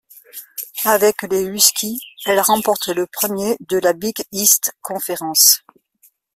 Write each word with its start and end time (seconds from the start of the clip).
Avec 0.85 1.21
les 1.29 1.43
Huskies, 1.43 1.99
elle 2.25 2.39
remporte 2.39 2.87
le 2.87 3.05
premier 3.05 3.55
de 3.69 3.77
la 3.77 3.93
Big 3.93 4.15
East 4.31 4.73
Conference. 4.81 5.61